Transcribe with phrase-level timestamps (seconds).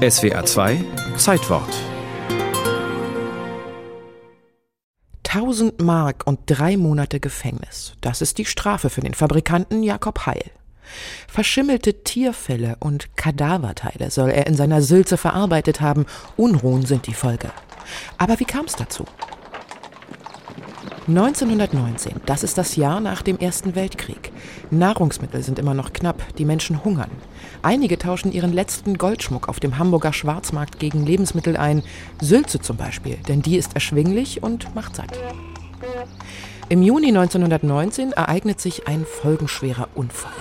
[0.00, 0.82] SWA 2
[1.18, 1.68] Zeitwort
[5.28, 7.92] 1000 Mark und drei Monate Gefängnis.
[8.00, 10.50] Das ist die Strafe für den Fabrikanten Jakob Heil.
[11.28, 16.06] Verschimmelte Tierfälle und Kadaverteile soll er in seiner Sülze verarbeitet haben.
[16.38, 17.50] Unruhen sind die Folge.
[18.16, 19.04] Aber wie kam es dazu?
[21.08, 24.32] 1919, das ist das Jahr nach dem Ersten Weltkrieg.
[24.70, 27.10] Nahrungsmittel sind immer noch knapp, die Menschen hungern.
[27.62, 31.82] Einige tauschen ihren letzten Goldschmuck auf dem Hamburger Schwarzmarkt gegen Lebensmittel ein,
[32.20, 35.18] Sülze zum Beispiel, denn die ist erschwinglich und macht satt.
[36.68, 40.32] Im Juni 1919 ereignet sich ein folgenschwerer Unfall.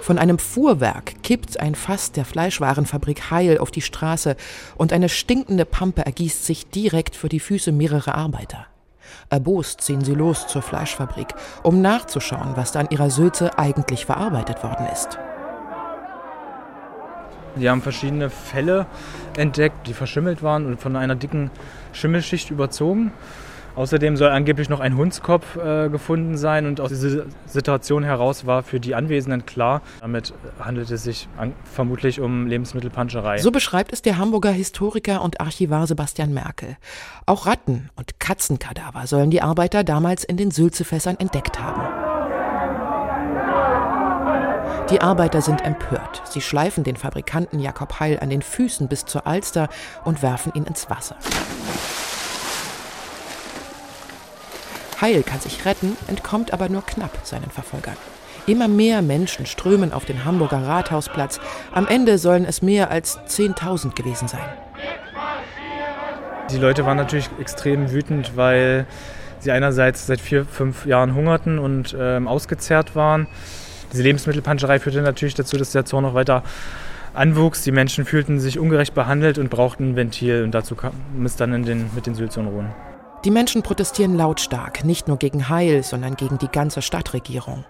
[0.00, 4.36] Von einem Fuhrwerk kippt ein Fass der Fleischwarenfabrik Heil auf die Straße
[4.76, 8.66] und eine stinkende Pampe ergießt sich direkt für die Füße mehrerer Arbeiter.
[9.30, 14.62] Erbost ziehen sie los zur Fleischfabrik, um nachzuschauen, was da an ihrer Sülze eigentlich verarbeitet
[14.62, 15.18] worden ist.
[17.56, 18.86] Die haben verschiedene Fälle
[19.36, 21.50] entdeckt, die verschimmelt waren und von einer dicken
[21.92, 23.12] Schimmelschicht überzogen.
[23.76, 28.62] Außerdem soll angeblich noch ein Hundskopf äh, gefunden sein und aus dieser Situation heraus war
[28.62, 33.36] für die Anwesenden klar, damit handelt es sich an, vermutlich um Lebensmittelpanscherei.
[33.36, 36.78] So beschreibt es der Hamburger Historiker und Archivar Sebastian Merkel.
[37.26, 41.82] Auch Ratten- und Katzenkadaver sollen die Arbeiter damals in den Sülzefässern entdeckt haben.
[44.90, 46.22] Die Arbeiter sind empört.
[46.24, 49.68] Sie schleifen den Fabrikanten Jakob Heil an den Füßen bis zur Alster
[50.04, 51.16] und werfen ihn ins Wasser.
[55.00, 57.96] Heil kann sich retten, entkommt aber nur knapp seinen Verfolgern.
[58.46, 61.40] Immer mehr Menschen strömen auf den Hamburger Rathausplatz.
[61.72, 64.48] Am Ende sollen es mehr als 10.000 gewesen sein.
[66.50, 68.86] Die Leute waren natürlich extrem wütend, weil
[69.40, 73.26] sie einerseits seit vier, fünf Jahren hungerten und ähm, ausgezehrt waren.
[73.92, 76.44] Diese Lebensmittelpanscherei führte natürlich dazu, dass der Zorn noch weiter
[77.14, 77.62] anwuchs.
[77.62, 80.44] Die Menschen fühlten sich ungerecht behandelt und brauchten ein Ventil.
[80.44, 80.92] Und dazu kam
[81.24, 82.68] es dann den, mit den Sülzunruhen.
[83.24, 87.64] Die Menschen protestieren lautstark, nicht nur gegen Heil, sondern gegen die ganze Stadtregierung.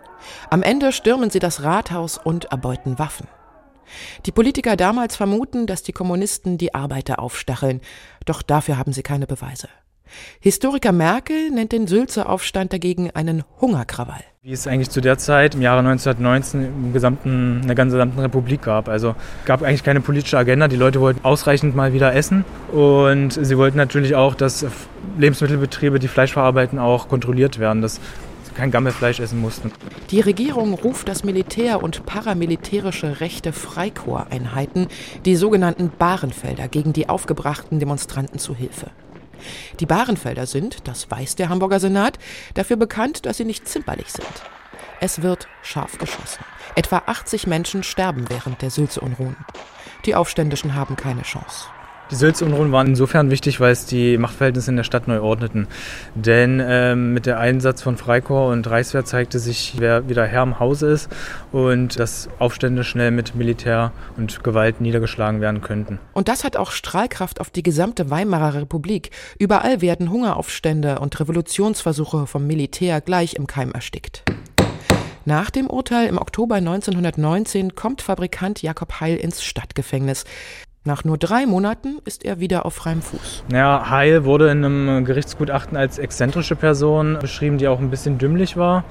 [0.50, 3.28] Am Ende stürmen sie das Rathaus und erbeuten Waffen.
[4.26, 7.80] Die Politiker damals vermuten, dass die Kommunisten die Arbeiter aufstacheln,
[8.24, 9.68] doch dafür haben sie keine Beweise.
[10.40, 14.22] Historiker Merkel nennt den Sülzer Aufstand dagegen einen Hungerkrawall.
[14.42, 18.62] Wie es eigentlich zu der Zeit im Jahre 1919 im gesamten, in der gesamten Republik
[18.62, 18.88] gab.
[18.88, 20.68] Also gab eigentlich keine politische Agenda.
[20.68, 24.64] Die Leute wollten ausreichend mal wieder essen und sie wollten natürlich auch, dass
[25.18, 29.72] Lebensmittelbetriebe, die Fleisch verarbeiten, auch kontrolliert werden, dass sie kein Gammelfleisch essen mussten.
[30.10, 34.86] Die Regierung ruft das Militär und paramilitärische rechte Freikorpseinheiten,
[35.24, 38.92] die sogenannten Bahrenfelder, gegen die aufgebrachten Demonstranten zu Hilfe.
[39.80, 42.18] Die Bahrenfelder sind, das weiß der Hamburger Senat,
[42.54, 44.26] dafür bekannt, dass sie nicht zimperlich sind.
[45.00, 46.44] Es wird scharf geschossen.
[46.74, 49.36] Etwa 80 Menschen sterben während der Sülze-Unruhen.
[50.04, 51.66] Die Aufständischen haben keine Chance.
[52.12, 55.66] Die Sülz-Unruhen waren insofern wichtig, weil es die Machtverhältnisse in der Stadt neu ordneten.
[56.14, 60.60] Denn ähm, mit der Einsatz von Freikorps und Reichswehr zeigte sich, wer wieder Herr im
[60.60, 61.08] Hause ist
[61.50, 65.98] und dass Aufstände schnell mit Militär und Gewalt niedergeschlagen werden könnten.
[66.12, 69.10] Und das hat auch Strahlkraft auf die gesamte Weimarer Republik.
[69.40, 74.22] Überall werden Hungeraufstände und Revolutionsversuche vom Militär gleich im Keim erstickt.
[75.28, 80.24] Nach dem Urteil im Oktober 1919 kommt Fabrikant Jakob Heil ins Stadtgefängnis.
[80.86, 83.42] Nach nur drei Monaten ist er wieder auf freiem Fuß.
[83.52, 88.56] Ja, Heil wurde in einem Gerichtsgutachten als exzentrische Person beschrieben, die auch ein bisschen dümmlich
[88.56, 88.84] war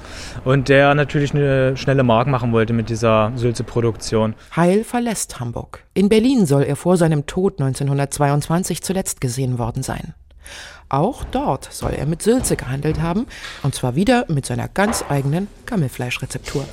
[0.43, 4.35] und der natürlich eine schnelle Mark machen wollte mit dieser Sülze-Produktion.
[4.53, 5.85] Heil verlässt Hamburg.
[5.93, 10.13] In Berlin soll er vor seinem Tod 1922 zuletzt gesehen worden sein.
[10.89, 13.25] Auch dort soll er mit Sülze gehandelt haben,
[13.63, 16.65] und zwar wieder mit seiner ganz eigenen Gammelfleischrezeptur.